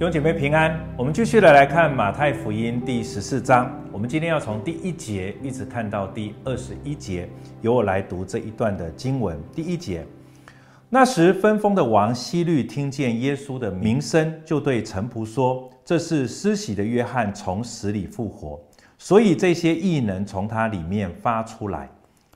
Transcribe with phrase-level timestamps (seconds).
[0.00, 3.70] 兄姐妹平安，我们继续的来看马太福音第十四章。
[3.92, 7.28] 我们今天要从第一节一直看到第二十一节，
[7.60, 9.38] 由我来读这一段的经文。
[9.54, 10.06] 第一节，
[10.88, 18.58] 那时分封的王希律听见耶稣的名声，就对臣仆说：“这是施洗的约翰从死里复活，
[18.96, 21.90] 所以这些异能从他里面发出来。”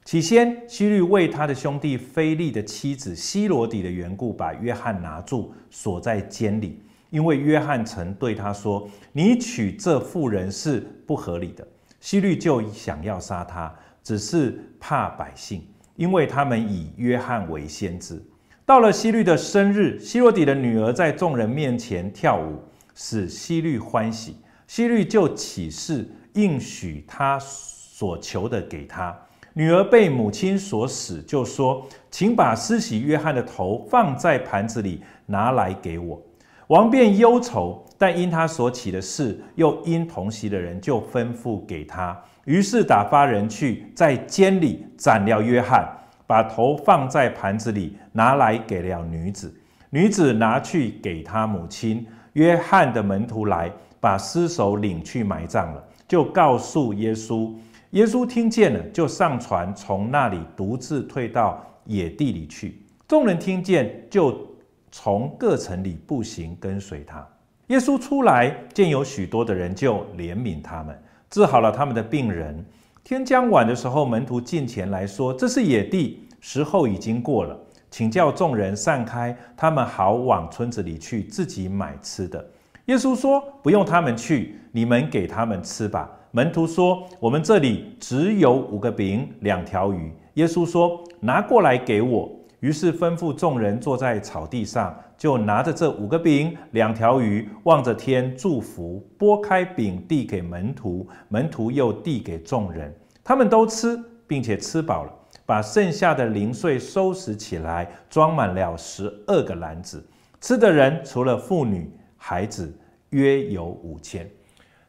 [0.05, 6.83] 起先，希律为他的兄弟菲利的妻子希罗底的缘故，把约翰拿住，锁在监里。
[7.15, 11.65] 因为约翰曾对他说：“你娶这妇人是不合理的。”
[12.01, 15.65] 希律就想要杀他，只是怕百姓，
[15.95, 18.21] 因为他们以约翰为先知。
[18.67, 22.61] 到了希律的生日，希罗底的女儿在众人面前跳舞，
[22.97, 24.37] 使希律欢喜。
[24.67, 29.17] 希律就起誓应许他所求的给他。
[29.53, 36.21] 女儿被母亲所使，就说：“请把施洗约翰的头放在盘子里，拿来给我。”
[36.69, 42.19] 王便忧愁，但因他所起的事，又因同席的人，就吩咐给他。
[42.47, 45.87] 于是打发人去，在监里斩了约翰，
[46.27, 49.55] 把头放在盘子里，拿来给了女子。
[49.91, 52.07] 女子拿去给他母亲。
[52.33, 53.71] 约翰的门徒来，
[54.01, 57.53] 把尸首领去埋葬了，就告诉耶稣。
[57.91, 62.83] 耶稣听见了，就上船，从那里独自退到野地里去。
[63.07, 64.54] 众人听见，就。
[64.97, 67.27] 从各城里步行跟随他。
[67.67, 70.97] 耶稣出来，见有许多的人，就怜悯他们，
[71.29, 72.65] 治好了他们的病人。
[73.03, 77.59] 天将晚的时候，门徒进前来说：“这是野地，时候已经过了，
[77.91, 82.49] 请叫众人散开，他们好往村子里去，自己买吃的。”
[82.87, 92.31] 耶稣说：“不用他们去，你们给他们吃吧。”门徒说：“我们这里只有五个饼，两条鱼。”耶稣说：“拿过来给我。”
[92.65, 102.91] 于是吩咐众人坐在草地上，就拿着这五个饼、两条鱼，望着天祝福，拨开饼递给门徒，门徒又递给众人，
[103.23, 105.13] 他们都吃，并且吃饱了，
[105.45, 110.03] 把剩下的零碎收拾起来，装满了十二个篮子。
[110.41, 112.75] 吃的人除了妇女、孩子，
[113.11, 114.27] 约有五千。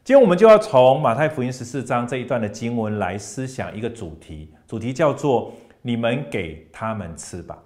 [0.02, 7.58] 今天我们就要从马太福音十四章这一段的经文来思想一个主题，主题叫做“你们给他们吃吧”。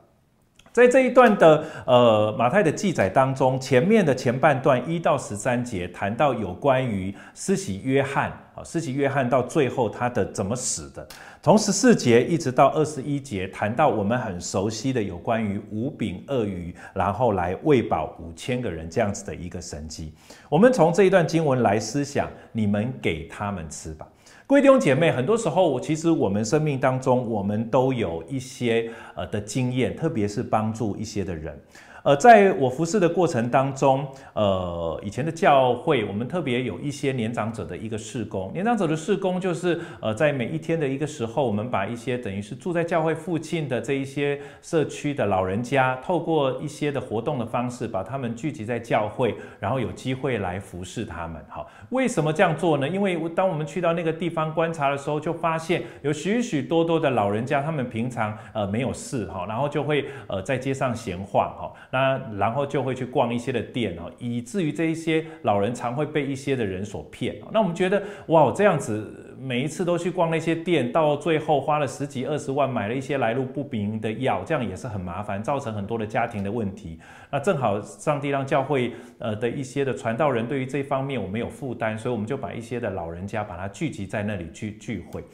[0.72, 11.04] 在这一段的呃马太的记载当中，前面的前半段一到十三节谈到有关于施洗约翰啊，施洗约翰到最后他的怎么死的，
[11.42, 20.14] 从十四节一直到二十一节谈到我们很熟悉的有关于五饼二鱼，然后来喂饱五千个人这样子的一个神迹。
[20.48, 24.06] 我们从这一段经文来思想，你们给他们吃吧。
[24.50, 31.56] 各位弟兄姐妹，很多时候，其实我们生命当中，我们都有一些呃的经验，特别是帮助一些的人。
[32.02, 38.50] 呃，在我服侍的过程当中，呃，以前的教会，我们特别有一些年长者的一个事工。
[38.54, 51.44] 年长者的事工就是，呃，在每一天的一个时候，我们把一些等于是住在教会附近的这一些社区的老人家，透过一些的活动的方式，把他们聚集在教会，然后有机会来服侍他们。
[51.50, 52.88] 好，为什么这样做呢？
[52.88, 61.70] 因为当我们去到那个地方观察的时候，就发现有许许多多的老人家，他们平常呃没有事哈，然后就会呃在街上闲晃哈。
[61.90, 67.36] 那然后就会去逛一些的店哦，以至于这一些老人常会被一些的人所骗。
[67.52, 76.98] 那我们觉得哇，这样子每一次都去逛那些店，到最后花了十几二十万买了一些来路不明的药，这样也是很麻烦，造成很多的家庭的问题。
[77.30, 85.24] 那正好上帝让教会呃的一些的传道人对于这方面我们有负担，所以我们就把一些的老人家把他聚集在那里去聚会。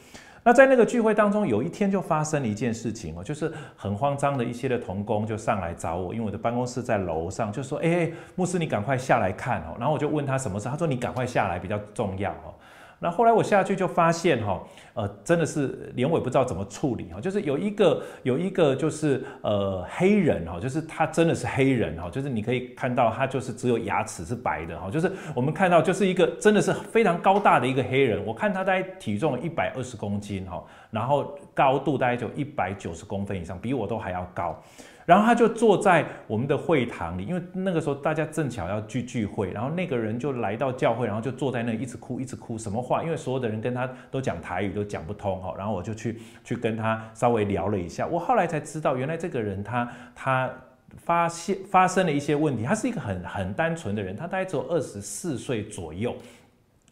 [0.47, 12.55] 那在那个聚会当中，有一天就发生了一件事情哦，就是很慌张的一些的童工就上来找我，因为我的办公室在楼上，就说：“哎，牧师，你赶快下来看哦。”然后我就问他什么事，他说：“你赶快下来比较重要哦。”
[12.99, 14.61] 那后来我下去就发现哈，
[14.93, 34.59] 呃，真的是连我也不知道怎么处理哈，就是有一个有一个就是呃黑人哈，就是他真的是黑人哈，就是你可以看到他就是只有牙齿是白的哈，就是我们看到就是一个真的是非常高大的一个黑人，我看他大概体重一百二十公斤哈，然后高度大概就一百九十公分以上，比我都还要高。
[35.07, 43.01] 然后他就坐在我们的会堂里，因为那个时候大家正巧要聚聚会，然后那个人就来到教会，然后就坐在那一直哭，一直哭，什么话？
[43.01, 45.55] 因为所有的人跟他都讲台语，都讲不通哈。
[45.57, 50.51] 然后我就去去跟他稍微聊了一下，我后来才知道，原来这个人他他
[50.97, 56.13] 发现发生了一些问题，他是一个很很单纯的人，他大概只有二十四岁左右。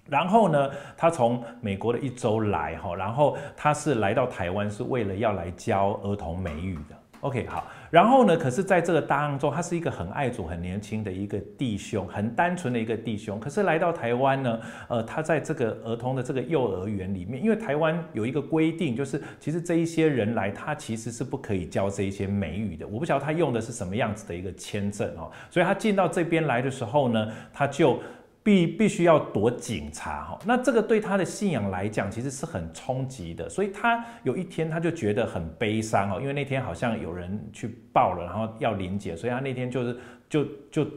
[0.08, 6.96] 然后呢，他从美国的一周来哈，然后他是来到台湾是为了要来教儿童美语的。
[7.26, 7.68] OK，好。
[7.90, 13.40] 然后呢，可是在这个当中，他是一个很爱主、很年轻的一个弟兄，很单纯的一个弟兄。
[13.40, 22.88] 可是来到台湾呢，呃，他在这个儿童的这个幼儿园里面，因为台湾有一个规定，就是其实这一些人来，他其实是不可以教这一些美语的。
[22.88, 28.00] 我不晓得他用的是什么样子的一个签证哦，所以他进到这边来的时候呢，他就。
[28.46, 33.50] 必必须要躲警察哈，那这个对他的信仰来讲，其实是很冲击的。
[33.50, 39.98] 所以他有一天他就觉得很悲伤哦，因为那天好像有人去报了，然后要临检，所以他那天就是
[40.30, 40.88] 就就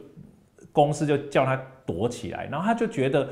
[0.71, 3.27] 公司就叫他躲起来，然后他就觉得。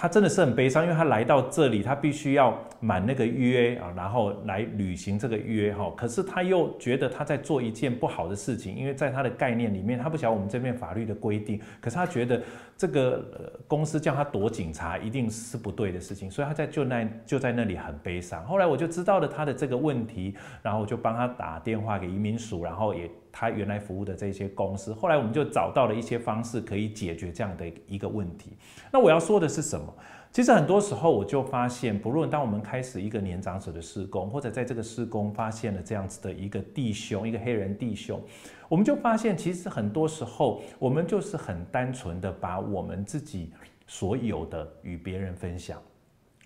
[0.00, 5.92] 他真的是很悲伤，因为他来到这里，他必须要满那个约啊，然后来履行这个约哈。
[5.96, 11.60] 可是他又觉得他在做一件不好的事情，因为在他的概念里面，他不晓得我们这边法律的规定。
[11.80, 12.40] 可是他觉得
[12.76, 18.46] 这个公司叫他躲警察，一定是不对的事情，所以他在就那就在那里很悲伤。
[18.46, 23.10] 后来我就知道了他的这个问题，然后我就帮他打电话给移民署，然后也。
[23.32, 28.56] 他原来服务的这些公司，后来我们就找到了一些方式可以解决这样的一个问题。
[28.90, 29.92] 那我要说的是什么？
[30.30, 38.20] 其实很多时候我就发现，不论当我们开始一个年长者的施工，或者在这个施工发现了这样子的一个弟兄，一个黑人弟兄，
[38.68, 43.52] 我们就发现，其实很多时候我们就是很单纯的把我们自己
[43.86, 45.80] 所有的与别人分享。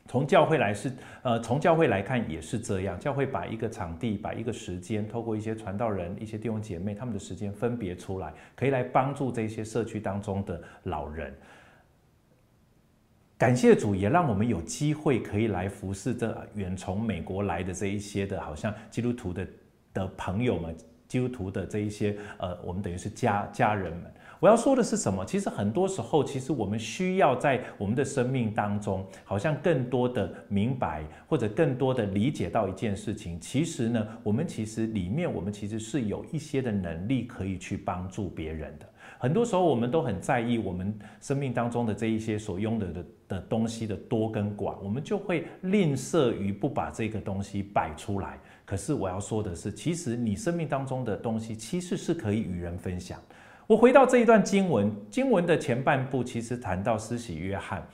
[0.08, 2.99] 从教会来是，呃，从教会来看也是这样。
[2.99, 11.32] 教会把一个场地、把一个时间，透过一些传道人、一些弟兄姐妹他们的时间分别出来，可以来帮助这些社区当中的老人。
[13.38, 19.46] 感谢主，也让我们有机会可以来服侍这远从美国来的这一些的，好像基督徒的
[19.94, 20.76] 的朋友们，
[21.08, 24.12] 基督徒的这一些，呃，我们等于是家家人们。
[24.42, 25.24] 我要说的是什么？
[25.24, 33.38] 其实很多时候，其实我们需要在我们的生命当中，好像更多的明白，或者更多的理解到一件事情。
[33.40, 38.88] 其实呢，我们其实里面，我们其实是有一些的能力可以去帮助别人的。
[39.16, 48.40] 很多时候，我们都很在意我们生命当中的这一些所拥有的的东西的多跟寡，我们就会吝啬于不把这个东西摆出来。
[48.64, 53.20] 可是我要说的是，其实你生命当中的东西，其实是可以与人分享。
[53.67, 57.87] 我回到这一段经文，经文的前半部其实谈到施洗约翰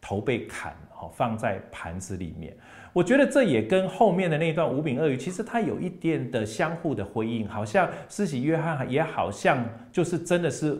[0.00, 0.74] 头被砍，
[1.12, 2.56] 放在盘子里面。
[2.92, 9.62] 我觉得这也跟后面的那一段五饼鳄鱼，其实它有一点的相互的回应，好像施洗约翰也好像
[9.92, 10.78] 就是真的是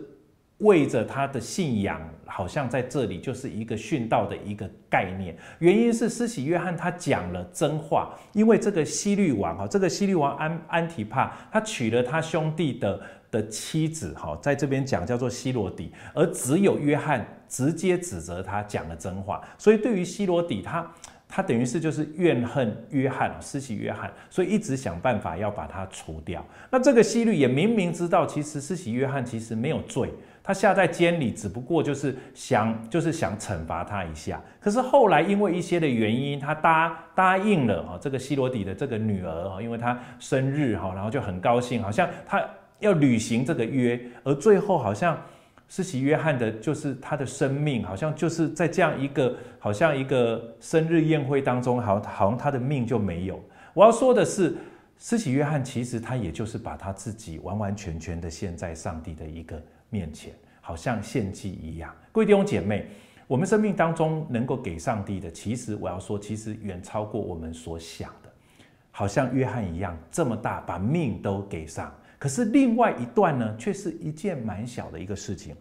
[0.59, 5.37] 为着他的信仰，好像在这里就是一个殉道的一个概念。
[5.59, 13.01] 原因是施洗约翰他讲了真话，因为这个西律王哈，这个西律王安安提帕，他娶了他兄弟的。
[13.31, 20.91] 的妻子哈，在这边讲叫做希罗底，而只有约翰直接指责他讲了真话，所以对于希罗底，他
[21.29, 26.43] 他等于是就是怨恨约翰，施洗约翰，所以一直想办法要把他除掉。
[26.71, 30.11] 那这个希律也明明知道，其实施洗约翰其实没有罪，
[30.43, 34.41] 他下在监里只不过就是想就是想惩罚他一下。
[34.59, 42.43] 可是后来因为一些的原因，他答答应了哈，这个希罗底的这个女儿哈，因为他生日哈，然后就很高兴，好像他。
[42.81, 45.21] 要履行这个约，而最后好像
[45.69, 53.43] 施洗约翰的，就是他的生命，好像就是在这样一个，好像一个生日宴会当中，好，好像他的命就没有。
[53.75, 54.57] 我要说的是，
[54.97, 61.95] 施洗约翰其实他也就是把他自己完完全全的献在上帝的一个面前，好像献祭一样。
[62.13, 62.87] 各位弟兄姐妹，
[63.27, 68.31] 我们生命当中能够给上帝的，其实我要说，其实远超过我们所想的，
[68.91, 71.93] 好像约翰一样这么大，把命都给上。
[72.19, 75.55] 可是另外一段呢，却是一件蛮小的一个事情，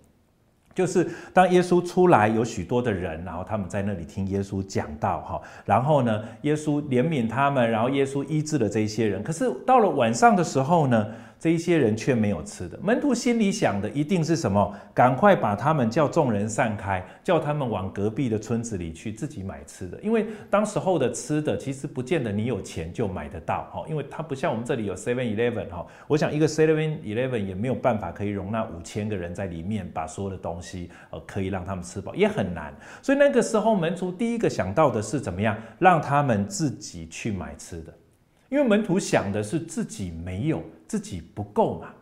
[0.73, 9.23] 就是当耶稣出来，有许多的人，然后他们在那里听耶稣讲道，哈，然后呢，耶稣怜悯他们，然后耶稣医治了这些人。
[9.23, 11.07] 可是到了晚上的时候呢，
[11.39, 14.74] 这一些人却没有吃的，门徒心里想的一定是什么？
[14.94, 20.00] 赶快把他们叫众人散开，叫他们往隔壁的村子里去自己买吃的。
[20.01, 25.86] 因为当时候的吃的其实不见得你有钱就买得到哈，因为它不像我们这里有 Seven Eleven 哈。
[26.08, 32.74] 我想一个 Seven Eleven 也没有办法可以容纳五千个人在里面把所有的东西呃可以让他们吃饱，也很难。
[33.03, 37.94] 所以那个时候门徒第一个想到的是怎么样让他们自己去买吃的。
[38.50, 41.94] 因为门徒想的是自己没有，自己不够嘛。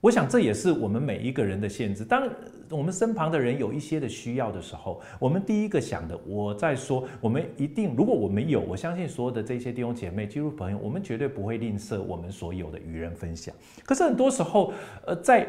[0.00, 2.04] 我想这也是我们每一个人的限制。
[2.04, 2.28] 当
[2.70, 13.52] 我们身旁的人有一些的需要的时候，我们第一个想的，我在说，我们一定，如果我们有，我相信所有的这些弟兄姐妹、基督朋友，我们绝对不会吝啬我们所有的与人分享。
[13.84, 14.72] 可是很多时候，
[15.06, 15.48] 呃，在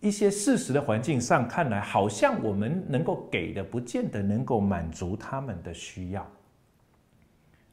[0.00, 6.26] 一些事实的环境上看来，好像我们能够给的，不见得能够满足他们的需要，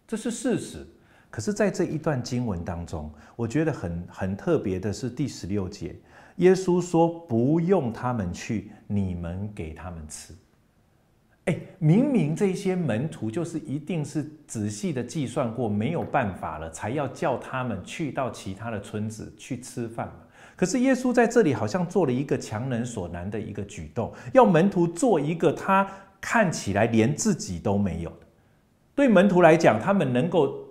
[0.07, 0.85] 这是事实。
[1.33, 5.95] 可是，在这一段经文当中，我觉得很很特别的是第十六节，
[6.35, 10.31] 耶稣说：“不用他们去，你们给他们吃。”
[11.45, 20.11] 哎，明明这些门徒就是一定是仔细的计算过没有办法了，才要叫他们去到其他的村子去吃饭。
[20.55, 25.89] 可是耶稣在这里好像做了一个强人所难的一个举动，要门徒做一个他
[26.21, 28.27] 看起来连自己都没有的。
[28.93, 30.62] 对门徒来讲，他们能够。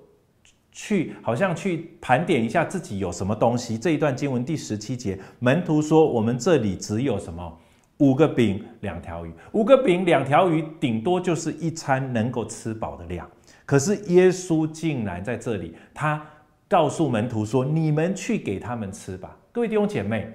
[0.72, 3.76] 去，好像去盘点一下自己有什么东西。
[3.76, 7.58] 这一段经文第十七节，门徒说：“我们这里只有什么？
[7.98, 9.30] 五个饼，两条鱼。
[9.52, 13.28] 五个饼，两条鱼，顶多就是一餐能够吃饱的量。
[13.66, 16.24] 可是耶稣竟然在这里，他
[16.68, 20.26] 告诉门徒说：‘你们去给他们吃吧。’各位弟兄姐妹，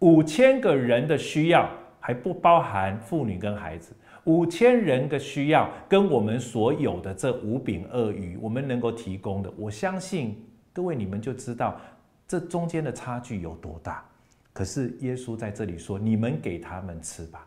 [0.00, 1.68] 五千个人的需要
[1.98, 3.94] 还不包含妇女跟孩子。”
[4.28, 10.36] 五千人的需要跟我们所有的这五饼二鱼，我们能够提供的，我相信
[10.70, 11.80] 各位你们就知道
[12.26, 14.04] 这中间的差距有多大。
[14.52, 17.46] 可是耶稣在这里说：“你们给他们吃吧。”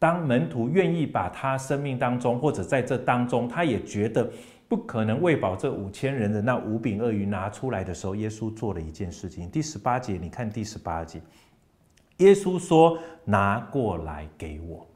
[0.00, 4.26] 当门徒愿意把他生命当中或者在这当中，他也觉得
[4.68, 9.50] 不可能喂饱这五千人的那五饼二鱼拿出来的时候，耶稣做了一件事情。
[9.50, 11.20] 第十八节，你看第十八节，
[12.18, 14.86] 耶稣说：“拿过来给我。”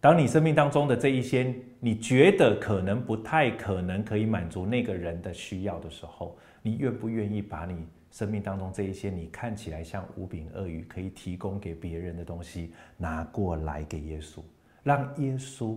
[0.00, 14.40] 当你生命当中的这一些，你觉得可能不太可能可以满足那个人的需要的时候，你愿不愿意把你生命当中这一些你看起来像无柄鳄鱼可以提供给别人的东西拿过来给耶稣，
[14.82, 15.76] 让耶稣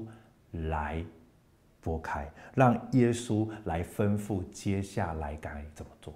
[0.69, 1.03] 来
[1.81, 6.13] 拨开，让耶稣来吩咐接下来该怎么做？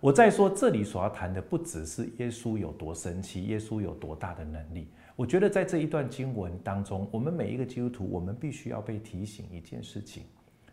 [0.00, 4.86] 我再说，这里所要谈的不只是耶稣有多神奇，耶稣有多大的能力。
[5.18, 10.22] 我觉得在这一段经文当中，我们每一个基督徒，我们必须要被提醒一件事情：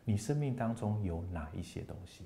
[0.04, 2.26] 你生命当中有哪一些东西？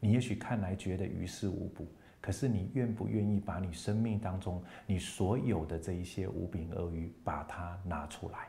[0.00, 1.86] 你也许看来觉得于事无补，
[2.20, 8.48] 可是你愿不愿意把你生命当中你所有的这一些无柄鳄鱼，把它拿出来，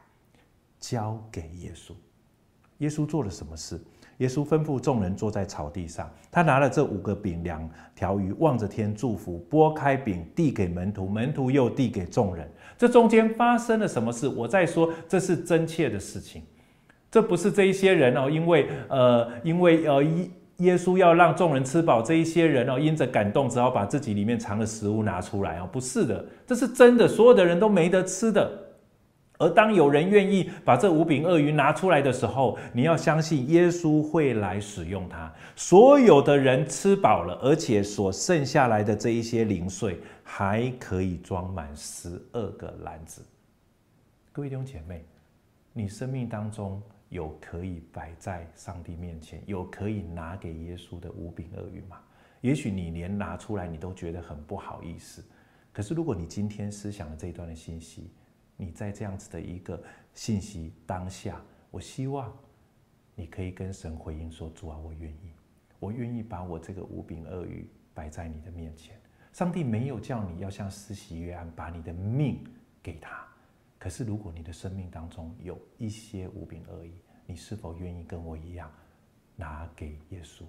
[0.79, 1.93] 交给耶稣？
[2.79, 3.79] 耶稣做了什么事？
[4.17, 12.49] 耶稣吩咐众人坐在草地上，他拿了这五个饼两条鱼，望着天祝福，拨开饼递给门徒，门徒又递给众人。
[12.79, 14.27] 这中间发生了什么事？
[14.27, 16.41] 我再说，这是真切的事情，
[17.11, 20.03] 这不是这一些人哦，因为呃，因为呃，
[20.57, 28.51] 耶稣要让众人吃饱，这一些人哦，因着感动，只好把自己里面藏的食物拿出来哦，不是的，这是真的，所有的人都没得吃的。
[29.37, 35.31] 而当有人愿意把这五饼鳄鱼拿出来的时候，你要相信耶稣会来使用它。
[35.55, 43.21] 所有的人吃饱了，而且所剩下来的这一些零碎还可以装满十二个篮子。
[44.31, 45.05] 各位弟兄姐妹，
[45.73, 51.97] 你生命当中有可以摆在上帝面前，有可以拿给耶稣的五饼鳄鱼吗？
[52.41, 55.23] 也许你连拿出来你都觉得很不好意思。
[55.73, 58.09] 可是如果你今天思想了这一段的信息，
[58.57, 59.81] 你在这样子的一个
[60.13, 62.35] 信息当下，我希望
[63.13, 65.31] 你可以跟神回应说：“主啊，我愿意，
[65.79, 68.99] 我愿意把我这个无柄鳄鱼摆在你的面前。
[69.31, 72.43] 上帝没有叫你要像施洗约翰把你的命
[72.81, 73.27] 给他，
[73.77, 76.93] 可是如果你的生命当中有一些无柄鳄鱼，
[77.27, 78.71] 你是否愿意跟我一样
[79.35, 80.43] 拿给耶稣？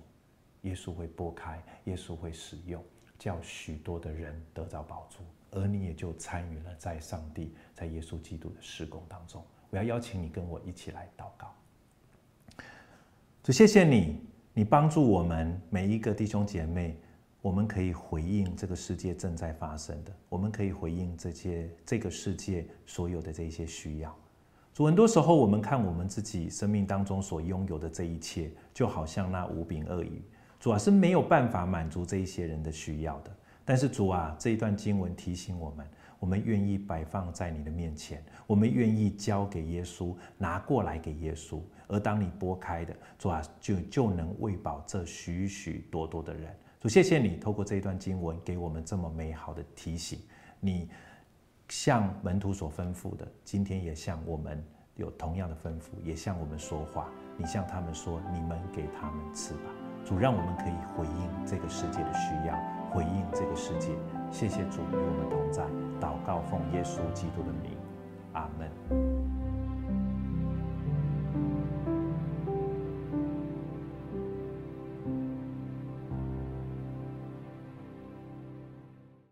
[0.63, 2.83] 耶稣会拨开，耶稣会使用，
[3.19, 5.19] 叫许多的人得着帮助。”
[5.51, 9.43] 而你也就参与了在上帝、在耶稣基督的施工当中。
[9.71, 11.55] 我要邀请你跟我一起来祷告。
[13.43, 14.21] 主，谢谢你，
[14.55, 16.97] 你帮助我们每一个弟兄姐妹，
[17.41, 24.15] 我们可以回应这个世界正在发生的，我们可以回应这些这个世界所有的这一些需要。
[24.75, 30.23] 主，很多时候我们看我们自己生命当中所拥有的这一切，就好像那五饼二鱼，
[30.61, 33.37] 主要是没有办法满足这一些人的需要的。
[33.69, 35.87] 但是主啊，这一段经文提醒我们，
[36.19, 41.61] 我们愿意摆放在你的面前，我们愿意交给耶稣，拿过来给耶稣。
[41.87, 46.57] 而当你拨开的，主啊，就就能喂饱这许许多多的人。
[46.81, 50.19] 主，谢谢你透过这一段经文给我们这么美好的提醒。
[50.61, 50.89] 你
[51.69, 54.65] 向门徒所吩咐的，今天也向我们
[54.97, 57.11] 有同样的吩咐，也向我们说话。
[57.37, 59.71] 你向他们说：“你们给他们吃吧。”
[60.07, 62.78] 主，让我们可以回应这个世界的需要。
[62.91, 63.91] 回应这个世界，
[64.31, 65.65] 谢谢主与我们同在。
[66.01, 67.77] 祷告奉耶稣基督的名，
[68.33, 69.18] 阿门。